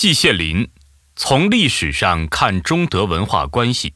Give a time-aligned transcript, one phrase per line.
[0.00, 0.66] 季羡林
[1.14, 3.92] 从历史上看中德文化关系，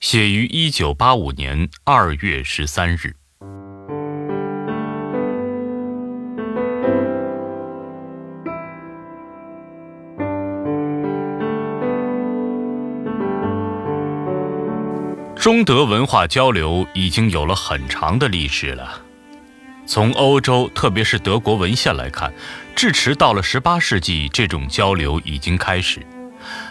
[0.00, 3.14] 写于一九八五年二月十三日。
[15.36, 19.09] 中德文化交流已经有了很长的历史了。
[19.90, 22.32] 从欧洲，特别是德国文献来看，
[22.76, 26.06] 至迟到了十八世纪，这种交流已经开始。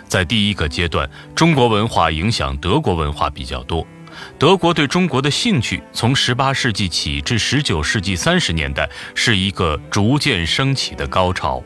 [0.07, 3.85] 在第一个阶段，中国文化影响德国文化比较多。
[4.37, 11.61] 德国对中国的兴趣，从十八世纪起至十九世纪三十年代，是一个逐渐升起的高潮。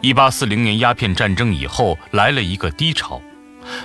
[0.00, 3.22] 一八四零年鸦片战争以后，来了一个低潮。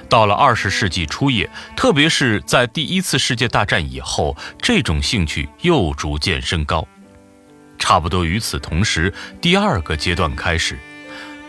[0.10, 6.88] 到了二十世纪初叶，特别是在第一次世界大战以后，这种兴趣又逐渐升高。
[7.80, 10.78] 差不多与此同时，第二个阶段开始，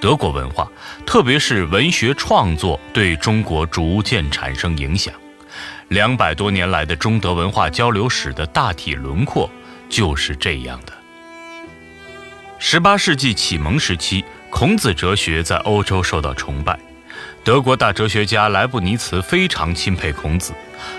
[0.01, 0.69] 德国文化，
[1.07, 5.15] 特别是文学创作，对中国逐渐产生影响。
[5.89, 9.49] 两百多年来的中德文化交流史的大体轮廓
[9.89, 10.93] 就是这样的。
[12.59, 16.79] 十八世纪启蒙时期，孔子哲学在欧洲受到崇拜。
[17.45, 20.55] 德国大哲学家莱布尼茨非常钦佩孔子，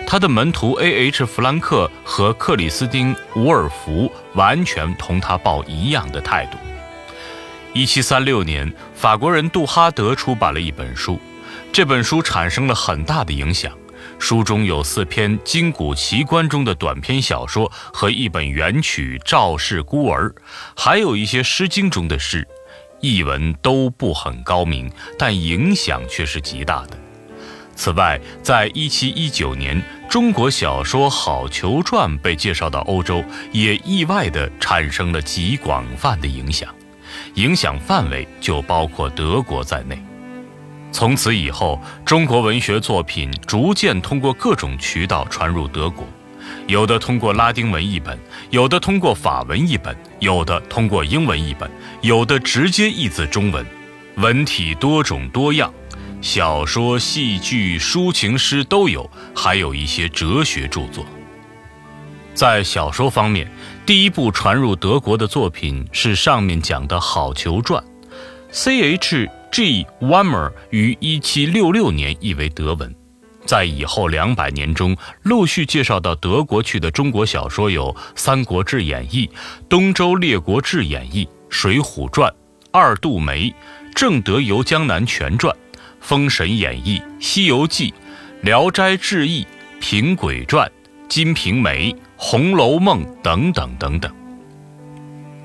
[0.06, 1.26] 他的门徒 A.H.
[1.26, 6.58] 弗兰克和克里斯汀·伍尔福完全同他抱一样的态度。
[7.74, 11.20] 1736年，法国人杜哈德出版了一本书，
[11.74, 13.74] 这本书产生了很大的影响。
[14.20, 20.30] 书中有四篇金谷奇观中的短篇小说和一本元曲《赵氏孤儿》，
[20.78, 22.48] 还有一些《诗经》中的诗。
[23.02, 26.98] 译文都不很高明，但影响却是极大的。
[27.76, 36.74] 此外，在一七一九年，中国小说《好球传》被介绍到欧洲，也意外地产生了极广泛的影响，
[37.34, 40.02] 影响范围就包括德国在内。
[40.92, 46.08] 从此以后，中国文学作品逐渐通过各种渠道传入德国。
[46.68, 48.18] 有的通过拉丁文译本，
[48.50, 51.70] 有的通过法文译本，有的通过英文译本，
[52.02, 53.66] 有的直接译自中文，
[54.16, 55.74] 文体多种多样，
[56.22, 61.06] 小说、戏剧、抒情诗都有，还有一些哲学著作。
[62.34, 63.50] 在小说方面，
[63.86, 67.82] 第一部传入德国的作品是上面讲的《好球传》
[68.52, 69.30] ，C.H.
[69.52, 69.86] G.
[70.02, 72.94] Wimmer 于1766年译为德文。
[73.46, 79.28] 在以后两百年中，陆续介绍到德国去的中国小说有《三国志演义》
[79.70, 82.30] 《东周列国志演义》《水浒传》
[82.72, 83.50] 《二度梅》
[83.96, 85.56] 《正德游江南全传》
[86.02, 87.92] 《封神演义》《西游记》
[88.42, 89.44] 《聊斋志异》
[89.80, 90.68] 《平鬼传》
[91.08, 94.12] 《金瓶梅》《红楼梦》等等等等。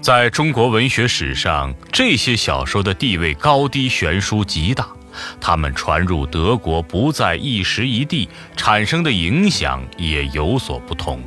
[0.01, 4.89] 在中国文学史上，这些小说的地位高低悬殊极大。
[5.41, 11.23] 他们传入德国不在一时一地，产生的影响也有所不同。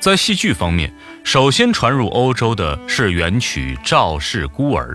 [0.00, 0.92] 在戏剧方面，
[1.22, 4.92] 首先传入欧洲的是元曲《赵氏孤儿》，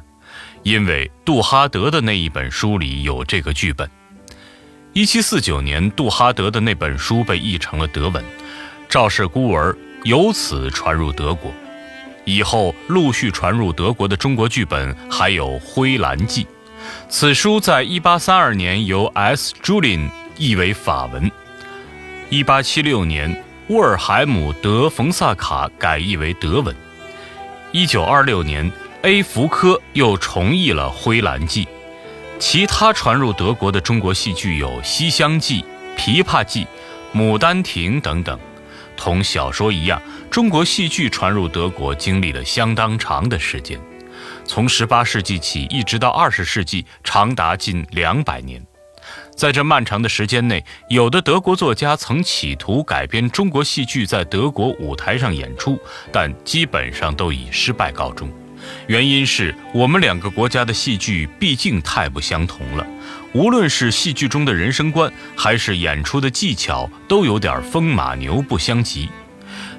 [0.63, 3.89] 因为杜哈德的那一本书里有这个剧本。
[4.91, 8.21] 一七四九年，杜哈德的那本书被译成了德文，
[8.89, 9.71] 《赵氏孤儿》
[10.03, 11.51] 由此传入德国。
[12.25, 16.43] 以后陆续传入德国的中国剧本还有《灰蓝记》。
[17.09, 19.53] 此书在1832年由 S.
[19.63, 21.31] Julien 译为法文
[22.29, 26.75] ，1876年沃尔海姆·德·冯萨卡改译为德文
[27.73, 28.71] ，1926年
[29.03, 29.23] A.
[29.23, 31.65] 福柯又重译了《灰蓝记》。
[32.39, 35.61] 其他传入德国的中国戏剧有《西厢记》
[35.99, 36.65] 《琵琶记》
[37.19, 38.37] 《牡丹亭》等等。
[38.95, 43.79] 同小说一样，中国戏剧传入德国经历了相当长的时间。
[44.47, 48.65] 从十八世纪起，一直到二十世纪，长达近两百年。
[49.35, 55.79] 在这漫长的时间内，有的德国作家曾企图改编中国戏剧在德国舞台上演出，
[56.11, 58.31] 但基本上都以失败告终。
[58.87, 62.85] 原因是我们两个国家的戏剧毕竟太不相同了，
[63.33, 69.09] 无论是戏剧中的人生观，还是演出的技巧，都有点风马牛不相及。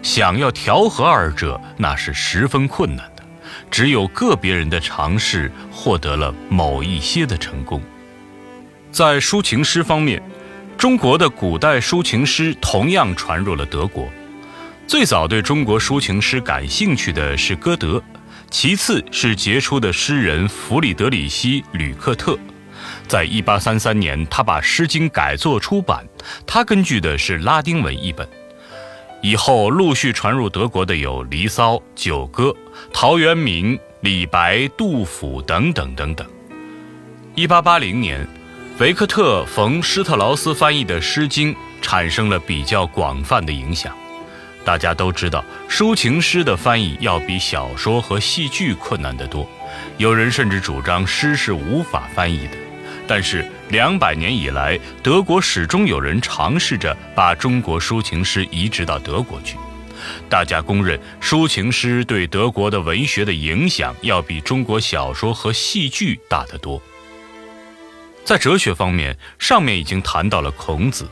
[0.03, 3.11] 想要调和二者，那是十分困难。
[3.71, 7.81] 只有个别人的尝试获得了某一些的成功。
[8.91, 10.23] 在抒情诗方面，
[10.77, 14.09] 中国的古代抒情诗同样传入了德国。
[14.87, 18.03] 最早对中国抒情诗感兴趣的是歌德，
[18.51, 22.39] 其次是杰出的诗人弗里德里希·吕克特。
[23.07, 26.07] 在一八三三年，他把《诗经》改作出版，
[26.47, 28.27] 他根据的是拉丁文译本。
[29.21, 32.45] 以后陆续传入德国的有《离骚》《九歌》。
[32.93, 36.27] 陶渊明、李白、杜甫等等等等，
[37.35, 38.27] 一八八零年，
[38.79, 43.95] 维克特·冯·施特劳斯翻译的《诗经》产生了比较广泛的影响。
[44.65, 49.49] 大家都知道，抒情诗的翻译要比小说和戏剧困难得多。
[49.97, 52.57] 有人甚至主张诗是无法翻译的。
[53.07, 59.57] 但是两百年以来，德国始终有人尝试着把中国抒情诗移植到德国去。
[60.29, 66.81] 大家公认，抒情诗对德国的文学的影响要比中国小说和戏剧大得多。
[68.25, 71.09] 在哲学方面，上面已经谈到了孔子。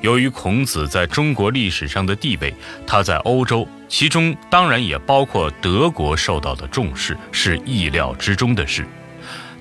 [0.00, 2.52] 由于孔子在中国历史上的地位，
[2.84, 8.84] 他在欧洲，其中当然也包括德国受到的重视，是意料之中的事。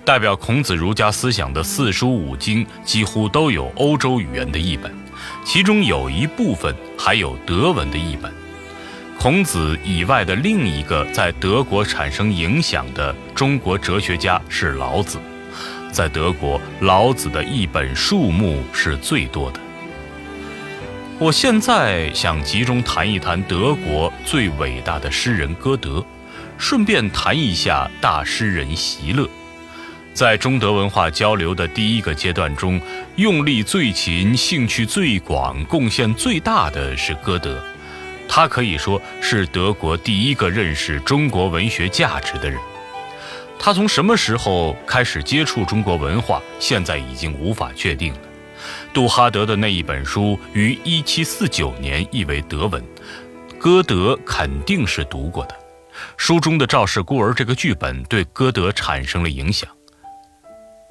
[0.03, 4.91] 代表孔子儒家思想的四书五经几乎都有欧洲语言的译本，
[5.45, 8.40] 其中有一部分还有德文的译本。
[9.21, 15.19] 孔子以外的另一个在德国产生影响的中国哲学家是老子，
[15.91, 19.59] 在德国，老子的译本数目是最多的。
[21.19, 26.03] 我现在想集中谈一谈德国最伟大的诗人歌德，
[26.57, 29.29] 顺便谈一下大诗人席勒。
[30.15, 32.81] 在中德文化交流的第一个阶段中，
[33.17, 37.63] 用力最勤、兴趣最广、贡献最大的是歌德。
[38.33, 42.57] 他可以说是德国第一个认识中国文学价值的人。
[43.59, 48.19] 他从什么时候开始接触中国文化，现在已经无法确定了。
[48.93, 52.81] 杜哈德的那一本书于1749年译为德文，
[53.59, 55.55] 歌德肯定是读过的。
[56.15, 59.69] 书中的《赵氏孤儿》这个剧本对歌德产生了影响。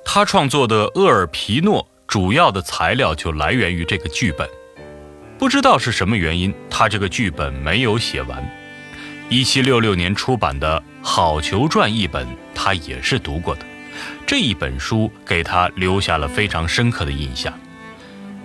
[0.05, 4.47] 他创作的《厄尔皮诺》主要的材料就来源于这个剧本。
[5.41, 8.47] 不知道是什么原因，他这个剧本没有写完。
[9.31, 13.65] 1766年出版的《好球传》一本，他也是读过的。
[14.27, 17.59] 这一本书给他留下了非常深刻的印象。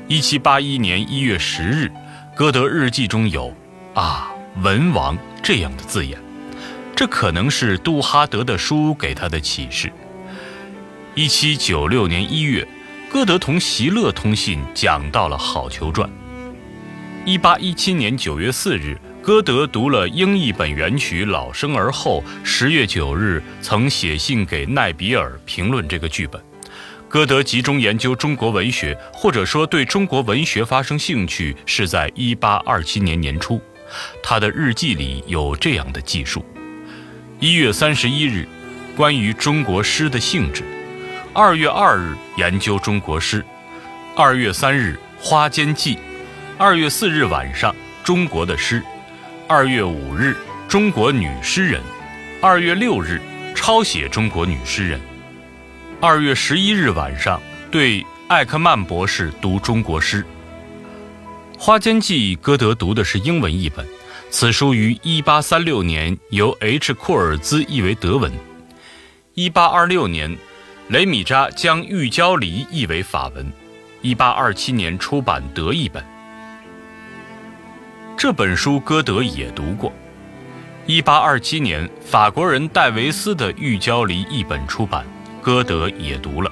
[0.07, 1.91] 一七八一年一月十日，
[2.33, 3.53] 歌德日记中有
[3.93, 4.29] “啊，
[4.63, 6.17] 文王”这样的字眼，
[6.95, 9.91] 这可能是杜哈德的书给他的启示。
[11.13, 12.65] 一七九六年一月，
[13.11, 16.09] 歌德同席勒通信，讲到了《好球传》。
[17.25, 18.95] 一八一七年九月四日。
[19.19, 26.39] 歌德读了英译本原曲《老生儿》后，十月九日曾写信给奈比尔评论这个剧本。
[27.09, 33.59] 歌德集中研究中国文学，或者说对中国文学发生兴趣，是在一八二七年年初。
[34.21, 36.45] 他的日记里有这样的记述：
[37.39, 38.47] 一月三十一日，
[38.95, 40.61] 关于中国诗的性质；
[41.33, 43.41] 二月二日，研究中国诗；
[44.15, 45.95] 二月三日，《花间记》；
[46.57, 48.81] 二月四日晚上，中国的诗。
[49.45, 50.37] 二月五日，
[50.69, 51.81] 中国女诗人；
[52.41, 53.21] 二月六日，
[53.53, 54.97] 抄写中国女诗人；
[55.99, 60.23] 二月十一日晚上，对艾克曼博士读中国诗。
[61.59, 63.85] 《花间记》歌德读的是英文译本，
[64.29, 66.93] 此书于一八三六年由 H.
[66.93, 68.31] 库尔兹译为德文。
[69.33, 70.33] 一八二六年，
[70.87, 73.45] 雷米扎将《玉娇梨》译为法文。
[74.01, 76.01] 一八二七年出版德译本。
[78.17, 79.91] 这本书歌德也读过。
[80.85, 85.05] 一八二七年，法国人戴维斯的《玉娇梨》译本出版，
[85.41, 86.49] 歌德也读了。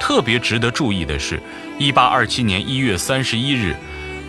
[0.00, 1.38] 特别值得注意的是，
[1.78, 3.76] 一八二七年一月三十一日，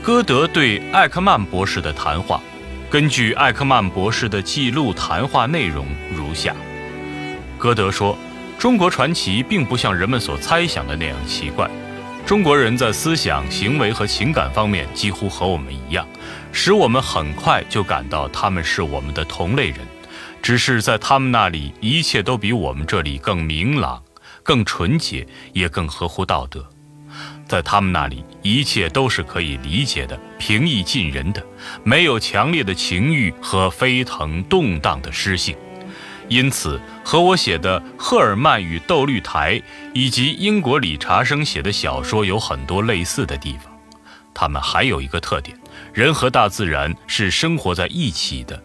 [0.04, 2.42] 歌德对艾克曼博士的谈话。
[2.90, 6.54] 根据艾克曼博士的记录，谈话内容如下：
[7.58, 8.18] 歌德说，
[8.60, 11.70] 中国传奇并不像人们所猜想的那样奇怪。
[12.26, 16.06] 中国人在思想、行为和情感方面几乎和我们一样，
[16.60, 19.78] 使我们很快就感到他们是我们的同类人。
[20.42, 24.02] 只是在他们那里，一切都比我们这里更明朗、
[24.42, 26.68] 更纯洁，也更合乎道德。
[27.48, 31.46] 在他们那里，一切都是可以理解的、平易近人的，
[31.84, 35.56] 没有强烈的情欲和飞腾动荡的诗性。
[36.28, 39.60] 因此，和我写的《赫尔曼与窦绿台》
[39.94, 43.72] 以及英国理查生写的小说有很多类似的地方。
[44.34, 45.58] 他们还有一个特点：
[45.94, 48.62] 人和大自然是生活在一起的。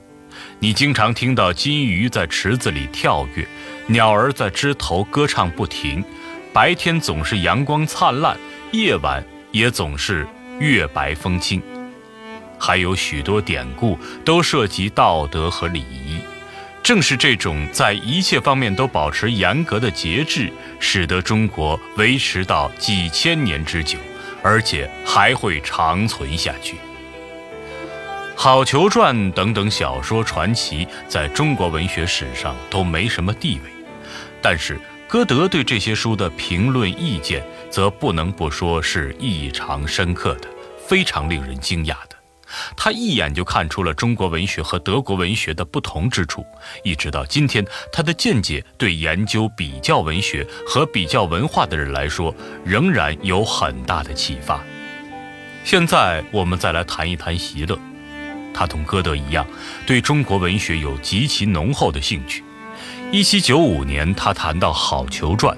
[0.58, 3.46] 你经常听到金鱼在池子里跳跃，
[3.86, 6.04] 鸟儿在枝头歌唱不停。
[6.52, 8.36] 白天总是阳光灿烂，
[8.72, 10.26] 夜晚也总是
[10.58, 11.62] 月白风清。
[12.58, 16.18] 还有许多典故都涉及道德和礼仪。
[16.82, 23.98] 正是这种在一切方面都保持严格的节制，使得中国维持到几千年之久，
[24.42, 26.74] 而且还会长存下去。
[28.34, 33.70] 《好球传》等等小说传奇在中国文学史上都没什么地位，
[34.40, 40.48] 但是歌德对这些书的评论意见，则不能不说是异常深刻的，
[40.86, 42.16] 非常令人惊讶的。
[42.76, 46.44] 他一眼就看出了中国文学和德国文学的不同之处，
[46.82, 52.34] 一直到今天，他的见解对研究比较文学和比较文化的人来说，
[52.64, 54.60] 仍然有很大的启发。
[55.64, 57.78] 现在我们再来谈一谈席勒，
[58.54, 59.46] 他同歌德一样，
[59.86, 62.42] 对中国文学有极其浓厚的兴趣。
[63.10, 65.56] 一七九五年，他谈到《好球传》；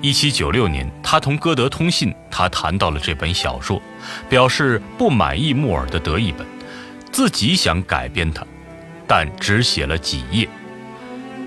[0.00, 3.80] 一七九六年，他同歌德通信，他谈到了这本小说，
[4.28, 6.46] 表示不满意穆尔的德译本，
[7.10, 8.46] 自己想改编它，
[9.06, 10.48] 但只写了几页。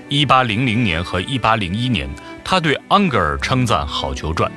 [0.08, 2.08] 一八零零年和一八零一年，
[2.44, 4.50] 他对安格尔称赞《好球传》；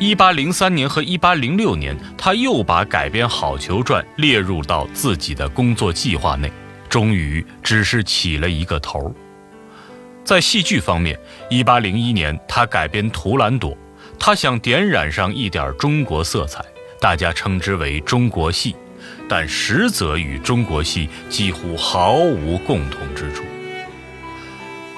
[0.00, 6.50] 一八零三年和一八零六年，他又把改编《好球传》列入到自己的工作计划内，
[6.88, 9.14] 终于只是起了一个头。
[10.24, 11.16] 在戏剧方面
[11.50, 13.70] ，1801年他改编《图兰朵》，
[14.18, 16.64] 他想点染上一点中国色彩，
[17.00, 18.74] 大家称之为中国戏，
[19.28, 23.44] 但实则与中国戏几乎毫无共同之处。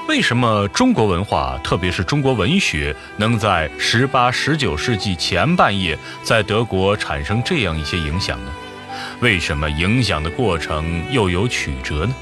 [0.08, 8.52] 为什么中国文化，特别是中国文学，能在18、19世纪前半叶在德国产生这样一些影响呢？
[9.20, 12.14] 为什么影响的过程又有曲折呢？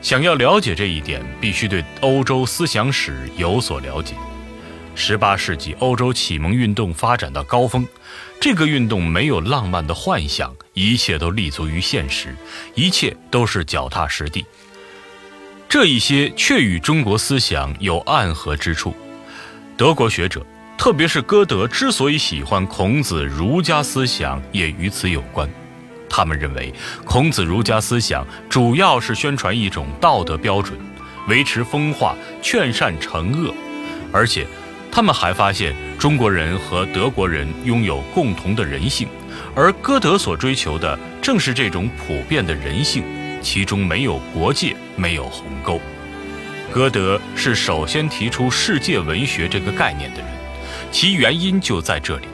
[0.00, 4.14] 想要了解这一点，必须对欧洲思想史有所了解。
[4.94, 7.86] 十八世纪欧洲启蒙运动发展到高峰，
[8.40, 12.34] 这个运动没有浪漫的幻想，一切都立足于现实，
[12.74, 14.46] 一切都是脚踏实地。
[15.68, 18.94] 这一些却与中国思想有暗合之处。
[19.76, 20.44] 德国学者，
[20.78, 25.48] 特别是歌德，之所以喜欢孔子儒家思想，也与此有关。
[26.08, 26.72] 他们认为，
[27.04, 30.78] 孔子儒家思想主要是宣传一种道德标准，
[31.28, 33.52] 维持风化，劝善惩恶。
[34.12, 34.46] 而且，
[34.90, 39.08] 他们还发现中国人和德国人拥有共同的人性，
[39.54, 43.02] 而歌德所追求的正是这种普遍的人性，
[43.46, 45.80] 其中没有国界，没有鸿沟。
[46.72, 50.26] 歌德是首先提出世界文学这个概念的人，
[50.90, 52.26] 其原因就在这里。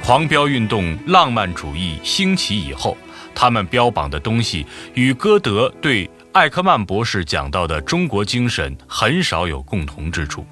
[0.00, 2.96] 狂飙运动、浪漫主义兴起以后，
[3.34, 4.64] 他们标榜的东西
[4.94, 10.46] 与歌德对艾克曼博士讲到的中国精神很少有共同之处。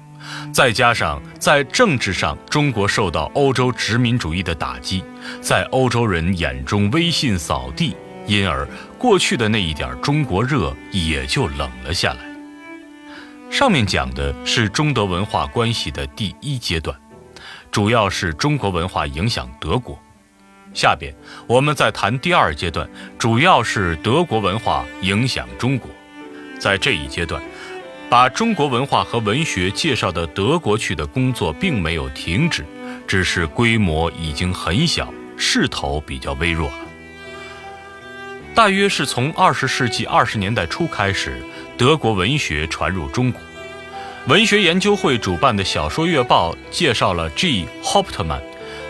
[0.51, 5.01] 再加上在政治上，中国受到欧洲殖民主义的打击，
[5.39, 7.95] 在欧洲人眼中威信扫地，
[8.27, 8.67] 因而
[8.97, 12.19] 过去的那一点中国热也就冷了下来。
[13.49, 16.95] 上面讲的是中德文化关系的第一阶段。
[17.71, 19.97] 主要是中国文化影响德国，
[20.73, 21.13] 下边
[21.47, 25.89] 我们再谈第二阶段，主要是德国文化影响中国。
[26.59, 27.41] 在这一阶段，
[28.09, 32.65] 把中国文化和文学介绍到德国去的工作并没有停止，
[33.05, 36.77] 只是规模已经很小，势头比较微弱了。
[38.57, 41.45] 大约是从二十世纪二十年代初开始，
[41.77, 43.39] 德国文学传入中国。
[44.27, 47.67] 文学研究会主办的小说月报介绍了 G.
[47.83, 48.41] Hauptmann，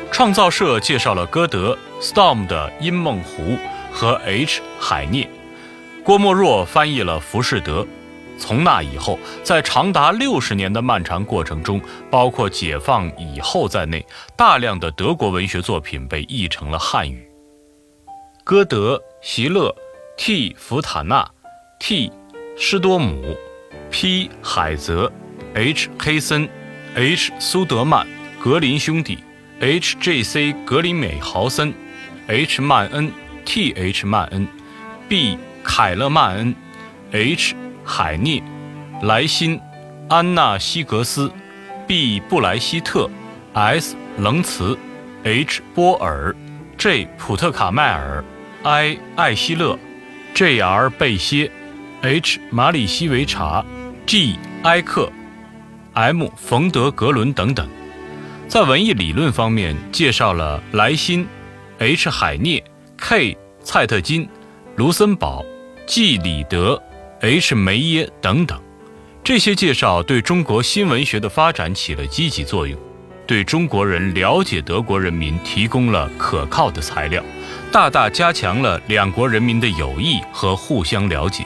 [0.09, 3.43] 创造社介绍了歌德，Storm 的《阴梦湖》
[3.91, 4.62] 和 H.
[4.79, 5.29] 海涅，
[6.01, 7.81] 郭沫若翻译了《浮士德》。
[8.39, 14.05] 从那以后，在长达六十年的漫长过程中，包括解放以后在内，
[14.38, 17.27] 大量的德国文学作品被译成了汉语。
[18.45, 19.75] 歌德、席勒、
[20.15, 20.55] T.
[20.59, 21.27] 福塔纳、
[21.79, 22.12] T.
[22.55, 23.36] 施多姆、
[23.89, 24.29] P.
[24.43, 25.12] 海泽。
[25.55, 25.89] H.
[25.97, 26.47] 黑森
[26.95, 27.31] ，H.
[27.39, 28.05] 苏德曼，
[28.39, 29.17] 格林兄弟
[29.59, 29.97] ，H.
[30.00, 30.21] J.
[30.21, 30.53] C.
[30.65, 31.74] 格林美豪森
[32.27, 32.62] ，H.
[32.62, 33.12] 曼恩
[33.43, 33.74] ，T.
[33.75, 34.05] H.
[34.05, 34.47] 曼恩
[35.09, 35.38] ，B.
[35.63, 36.55] 凯勒曼恩
[37.12, 37.55] ，H.
[37.83, 38.43] 海涅，
[39.01, 39.59] 莱辛，
[40.09, 41.31] 安娜西格斯
[41.88, 42.19] ，B.
[42.19, 43.09] 布莱希特
[43.53, 43.95] ，S.
[44.19, 44.77] 棱茨
[45.24, 45.63] ，H.
[45.74, 46.36] 波尔
[46.77, 47.07] ，J.
[47.17, 48.24] 普特卡迈尔
[48.67, 48.97] ，I.
[49.15, 49.79] 艾希勒
[50.33, 50.59] ，J.
[50.59, 50.89] R.
[50.89, 51.50] 贝歇
[52.01, 52.38] ，H.
[52.50, 53.63] 马里西维查
[54.05, 54.38] ，G.
[54.63, 55.09] 埃克。
[55.93, 56.27] M.
[56.36, 57.65] 冯德格伦等等，
[58.50, 61.25] 在文艺理论方面介绍了莱辛、
[61.79, 62.09] H.
[62.09, 62.62] 海涅、
[62.97, 63.38] K.
[63.63, 64.27] 蔡特金、
[64.75, 65.45] 卢森堡、
[65.88, 66.17] G.
[66.17, 66.81] 里德、
[67.21, 67.55] H.
[67.55, 68.62] 梅耶等等。
[69.24, 72.77] 这些介绍对中国新文学的发展起了积极作用，
[73.25, 77.24] 对中国人了解德国人民提供了可靠的材料，
[77.71, 81.45] 大大加强了两国人民的友谊和互相了解。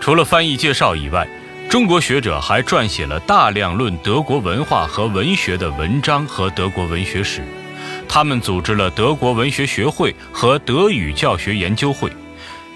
[0.00, 1.26] 除了翻译介绍以外，
[1.70, 7.42] 中国学者还撰写了大量论德国文化和文学的文章和德国文学史，
[8.06, 12.12] 他们组织了德国文学学会和德语教学研究会，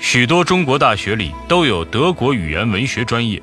[0.00, 3.42] 许多中国大学里都有德国语言文学专业，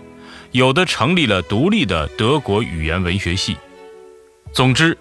[0.52, 3.56] 有的成立了独立的德国语言文学系。
[4.52, 4.98] 总之，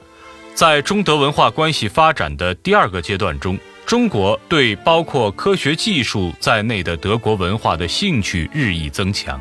[0.54, 9.40] 在中德文化关系发展的第二个阶段中，中国对包括科学技术在内的德国文化的兴趣日益增强。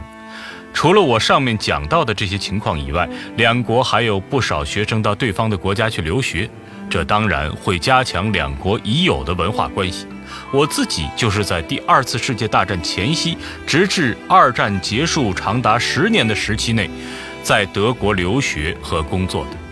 [0.74, 6.50] 除了我上面讲到的这些情况以外，两国还有不少学生到对方的国家去留学，
[6.90, 10.08] 这当然会加强两国已有的文化关系。
[10.52, 16.90] 我自己就是在第二次世界大战前夕，直至二战结束长达十年的时期内，
[17.44, 19.63] 在德国留学和工作的。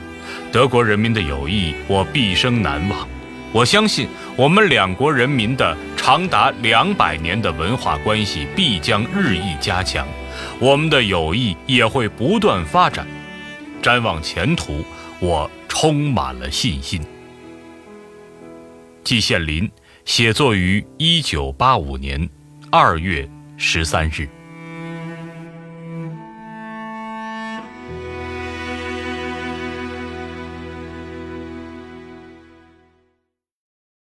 [0.51, 3.07] 德国人民的友谊，我毕生难忘。
[3.53, 10.05] 我相信，我们两国人民的长达两百年的文化关系必将日益加强。
[10.59, 13.07] 我们的友谊也会不断发展，
[13.81, 14.83] 展望前途，
[15.19, 17.01] 我充满了信心。
[19.05, 19.71] 季羡林
[20.03, 22.29] 写作于一九八五年
[22.69, 24.27] 二月十三日。